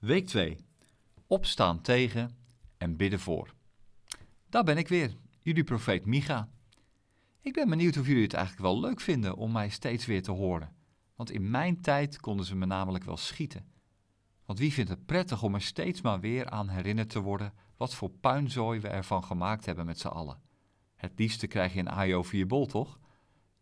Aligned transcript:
Week 0.00 0.26
2. 0.26 0.56
Opstaan 1.26 1.80
tegen 1.80 2.36
en 2.78 2.96
bidden 2.96 3.20
voor. 3.20 3.54
Daar 4.48 4.64
ben 4.64 4.78
ik 4.78 4.88
weer, 4.88 5.16
jullie 5.38 5.64
profeet 5.64 6.06
Micha. 6.06 6.48
Ik 7.40 7.52
ben 7.52 7.68
benieuwd 7.68 7.96
of 7.96 8.06
jullie 8.06 8.22
het 8.22 8.32
eigenlijk 8.32 8.64
wel 8.64 8.80
leuk 8.80 9.00
vinden 9.00 9.36
om 9.36 9.52
mij 9.52 9.68
steeds 9.68 10.06
weer 10.06 10.22
te 10.22 10.30
horen. 10.30 10.74
Want 11.16 11.30
in 11.30 11.50
mijn 11.50 11.80
tijd 11.80 12.20
konden 12.20 12.46
ze 12.46 12.56
me 12.56 12.66
namelijk 12.66 13.04
wel 13.04 13.16
schieten. 13.16 13.72
Want 14.44 14.58
wie 14.58 14.72
vindt 14.72 14.90
het 14.90 15.06
prettig 15.06 15.42
om 15.42 15.54
er 15.54 15.62
steeds 15.62 16.00
maar 16.00 16.20
weer 16.20 16.50
aan 16.50 16.68
herinnerd 16.68 17.10
te 17.10 17.20
worden 17.20 17.52
wat 17.76 17.94
voor 17.94 18.10
puinzooi 18.10 18.80
we 18.80 18.88
ervan 18.88 19.24
gemaakt 19.24 19.66
hebben 19.66 19.86
met 19.86 19.98
z'n 19.98 20.08
allen? 20.08 20.40
Het 20.94 21.12
liefste 21.16 21.46
krijg 21.46 21.74
je 21.74 21.80
een 21.86 22.14
over 22.14 22.36
je 22.36 22.46
bol, 22.46 22.66
toch? 22.66 22.98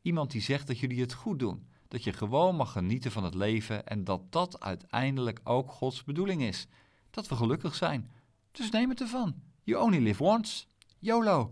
Iemand 0.03 0.31
die 0.31 0.43
zegt 0.43 0.67
dat 0.67 0.79
jullie 0.79 1.01
het 1.01 1.13
goed 1.13 1.39
doen, 1.39 1.69
dat 1.89 2.05
je 2.05 2.13
gewoon 2.13 2.57
mag 2.57 2.73
genieten 2.73 3.11
van 3.11 3.25
het 3.25 3.35
leven 3.35 3.87
en 3.87 4.05
dat 4.05 4.33
dat 4.33 4.61
uiteindelijk 4.61 5.41
ook 5.45 5.71
Gods 5.71 6.05
bedoeling 6.05 6.43
is. 6.43 6.67
Dat 7.11 7.29
we 7.29 7.37
gelukkig 7.37 7.75
zijn. 7.75 8.11
Dus 8.53 8.71
neem 8.71 8.89
het 8.89 9.01
ervan. 9.01 9.35
You 9.63 9.85
only 9.85 9.99
live 9.99 10.23
once. 10.23 10.65
YOLO. 10.99 11.51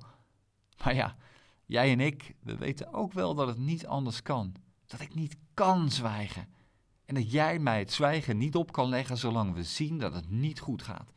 Maar 0.84 0.94
ja, 0.94 1.16
jij 1.66 1.92
en 1.92 2.00
ik, 2.00 2.34
we 2.40 2.56
weten 2.56 2.92
ook 2.92 3.12
wel 3.12 3.34
dat 3.34 3.48
het 3.48 3.58
niet 3.58 3.86
anders 3.86 4.22
kan. 4.22 4.54
Dat 4.86 5.00
ik 5.00 5.14
niet 5.14 5.36
kan 5.54 5.90
zwijgen. 5.90 6.48
En 7.04 7.14
dat 7.14 7.30
jij 7.30 7.58
mij 7.58 7.78
het 7.78 7.92
zwijgen 7.92 8.38
niet 8.38 8.56
op 8.56 8.72
kan 8.72 8.88
leggen 8.88 9.16
zolang 9.16 9.54
we 9.54 9.62
zien 9.62 9.98
dat 9.98 10.14
het 10.14 10.30
niet 10.30 10.60
goed 10.60 10.82
gaat. 10.82 11.12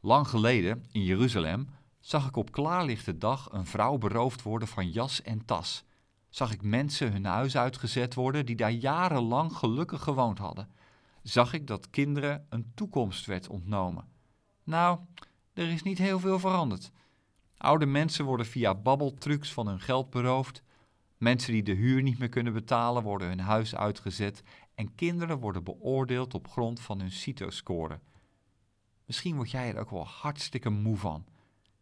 Lang 0.00 0.28
geleden, 0.28 0.84
in 0.92 1.02
Jeruzalem, 1.02 1.68
zag 2.00 2.28
ik 2.28 2.36
op 2.36 2.52
klaarlichte 2.52 3.18
dag 3.18 3.48
een 3.52 3.66
vrouw 3.66 3.98
beroofd 3.98 4.42
worden 4.42 4.68
van 4.68 4.90
jas 4.90 5.22
en 5.22 5.44
tas 5.44 5.84
zag 6.34 6.52
ik 6.52 6.62
mensen 6.62 7.12
hun 7.12 7.24
huis 7.24 7.56
uitgezet 7.56 8.14
worden 8.14 8.46
die 8.46 8.56
daar 8.56 8.70
jarenlang 8.70 9.56
gelukkig 9.56 10.02
gewoond 10.02 10.38
hadden. 10.38 10.68
Zag 11.22 11.52
ik 11.52 11.66
dat 11.66 11.90
kinderen 11.90 12.46
een 12.48 12.72
toekomst 12.74 13.26
werd 13.26 13.48
ontnomen. 13.48 14.08
Nou, 14.64 14.98
er 15.52 15.70
is 15.70 15.82
niet 15.82 15.98
heel 15.98 16.18
veel 16.18 16.38
veranderd. 16.38 16.90
Oude 17.56 17.86
mensen 17.86 18.24
worden 18.24 18.46
via 18.46 18.74
babbeltrucs 18.74 19.52
van 19.52 19.66
hun 19.66 19.80
geld 19.80 20.10
beroofd. 20.10 20.62
Mensen 21.16 21.52
die 21.52 21.62
de 21.62 21.74
huur 21.74 22.02
niet 22.02 22.18
meer 22.18 22.28
kunnen 22.28 22.52
betalen 22.52 23.02
worden 23.02 23.28
hun 23.28 23.40
huis 23.40 23.74
uitgezet. 23.74 24.42
En 24.74 24.94
kinderen 24.94 25.38
worden 25.38 25.64
beoordeeld 25.64 26.34
op 26.34 26.48
grond 26.48 26.80
van 26.80 27.00
hun 27.00 27.12
CITO-score. 27.12 28.00
Misschien 29.06 29.36
word 29.36 29.50
jij 29.50 29.68
er 29.68 29.80
ook 29.80 29.90
wel 29.90 30.06
hartstikke 30.06 30.70
moe 30.70 30.96
van. 30.96 31.26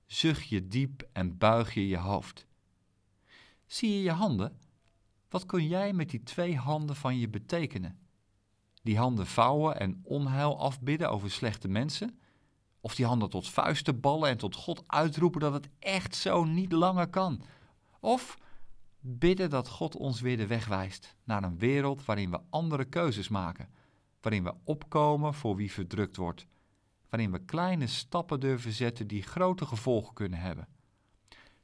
Zucht 0.06 0.48
je 0.48 0.68
diep 0.68 1.08
en 1.12 1.38
buig 1.38 1.74
je 1.74 1.88
je 1.88 1.98
hoofd. 1.98 2.50
Zie 3.72 3.90
je 3.90 4.02
je 4.02 4.10
handen? 4.10 4.58
Wat 5.28 5.46
kun 5.46 5.66
jij 5.66 5.92
met 5.92 6.10
die 6.10 6.22
twee 6.22 6.56
handen 6.56 6.96
van 6.96 7.18
je 7.18 7.28
betekenen? 7.28 7.98
Die 8.82 8.98
handen 8.98 9.26
vouwen 9.26 9.80
en 9.80 10.00
onheil 10.04 10.58
afbidden 10.58 11.10
over 11.10 11.30
slechte 11.30 11.68
mensen? 11.68 12.18
Of 12.80 12.94
die 12.94 13.06
handen 13.06 13.30
tot 13.30 13.48
vuisten 13.48 14.00
ballen 14.00 14.28
en 14.28 14.36
tot 14.36 14.54
God 14.54 14.84
uitroepen 14.86 15.40
dat 15.40 15.52
het 15.52 15.68
echt 15.78 16.14
zo 16.14 16.44
niet 16.44 16.72
langer 16.72 17.08
kan? 17.08 17.42
Of 18.00 18.38
bidden 19.00 19.50
dat 19.50 19.68
God 19.68 19.96
ons 19.96 20.20
weer 20.20 20.36
de 20.36 20.46
weg 20.46 20.66
wijst 20.66 21.16
naar 21.24 21.42
een 21.42 21.58
wereld 21.58 22.04
waarin 22.04 22.30
we 22.30 22.40
andere 22.50 22.84
keuzes 22.84 23.28
maken, 23.28 23.68
waarin 24.20 24.44
we 24.44 24.54
opkomen 24.64 25.34
voor 25.34 25.56
wie 25.56 25.72
verdrukt 25.72 26.16
wordt, 26.16 26.46
waarin 27.08 27.32
we 27.32 27.44
kleine 27.44 27.86
stappen 27.86 28.40
durven 28.40 28.72
zetten 28.72 29.06
die 29.06 29.22
grote 29.22 29.66
gevolgen 29.66 30.14
kunnen 30.14 30.38
hebben. 30.38 30.68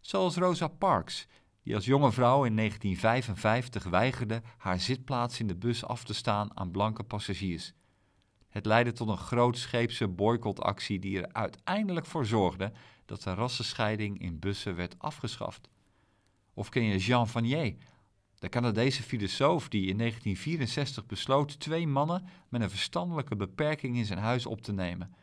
Zoals 0.00 0.36
Rosa 0.36 0.68
Parks, 0.68 1.26
die 1.62 1.74
als 1.74 1.84
jonge 1.84 2.12
vrouw 2.12 2.44
in 2.44 2.56
1955 2.56 3.84
weigerde 3.84 4.42
haar 4.56 4.80
zitplaats 4.80 5.40
in 5.40 5.46
de 5.46 5.56
bus 5.56 5.84
af 5.84 6.04
te 6.04 6.14
staan 6.14 6.56
aan 6.56 6.70
blanke 6.70 7.02
passagiers. 7.02 7.72
Het 8.48 8.66
leidde 8.66 8.92
tot 8.92 9.08
een 9.08 9.16
grootscheepse 9.16 10.08
boycottactie 10.08 10.98
die 10.98 11.22
er 11.22 11.32
uiteindelijk 11.32 12.06
voor 12.06 12.26
zorgde 12.26 12.72
dat 13.04 13.22
de 13.22 13.34
rassenscheiding 13.34 14.18
in 14.20 14.38
bussen 14.38 14.74
werd 14.74 14.98
afgeschaft. 14.98 15.68
Of 16.54 16.68
ken 16.68 16.82
je 16.82 16.98
Jean 16.98 17.28
Vanier, 17.28 17.76
de 18.38 18.48
Canadese 18.48 19.02
filosoof 19.02 19.68
die 19.68 19.86
in 19.86 19.98
1964 19.98 21.06
besloot 21.06 21.60
twee 21.60 21.86
mannen 21.86 22.28
met 22.48 22.60
een 22.60 22.70
verstandelijke 22.70 23.36
beperking 23.36 23.96
in 23.96 24.04
zijn 24.04 24.18
huis 24.18 24.46
op 24.46 24.60
te 24.60 24.72
nemen. 24.72 25.14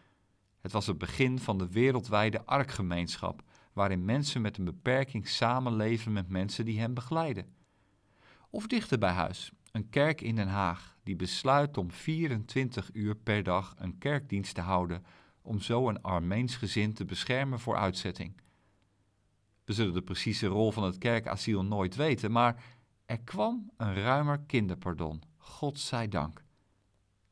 Het 0.62 0.72
was 0.72 0.88
het 0.88 0.98
begin 0.98 1.40
van 1.40 1.58
de 1.58 1.70
wereldwijde 1.70 2.46
arkgemeenschap, 2.46 3.42
waarin 3.76 4.06
mensen 4.06 4.42
met 4.42 4.58
een 4.58 4.66
beperking 4.66 5.28
samenleven 5.28 6.14
met 6.14 6.30
mensen 6.30 6.66
die 6.66 6.80
hen 6.80 6.94
begeleiden. 6.94 7.54
Of 8.50 8.68
dichter 8.68 8.98
bij 8.98 9.12
huis, 9.12 9.52
een 9.72 9.90
kerk 9.90 10.22
in 10.22 10.36
Den 10.36 10.48
Haag 10.48 10.98
die 11.04 11.16
besluit 11.16 11.78
om 11.78 11.92
24 11.92 12.90
uur 12.94 13.16
per 13.16 13.44
dag 13.44 13.76
een 13.78 13.98
kerkdienst 13.98 14.56
te 14.56 14.62
houden 14.62 15.06
om 15.42 15.60
zo 15.60 15.90
een 15.90 16.02
Armeens 16.02 16.56
gezin 16.56 16.94
te 16.94 17.06
beschermen 17.06 17.60
voor 17.60 17.76
uitzetting. 17.76 18.42
We 19.66 19.74
zullen 19.74 19.94
de 19.94 20.02
precieze 20.02 20.48
rol 20.48 20.72
van 20.72 20.84
het 20.84 20.98
kerkasiel 20.98 21.64
nooit 21.64 21.96
weten, 21.96 22.32
maar 22.32 22.64
er 23.06 23.20
kwam 23.20 23.72
een 23.78 23.94
ruimer 23.94 24.40
kinderpardon, 24.40 25.22
dank. 26.10 26.44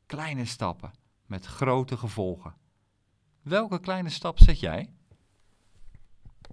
Kleine 0.06 0.44
stappen 0.44 0.92
met 1.26 1.46
grote 1.46 1.96
gevolgen. 1.96 2.54
Welke 3.42 3.80
kleine 3.80 4.08
stap 4.08 4.38
zet 4.38 4.60
jij? 4.60 4.93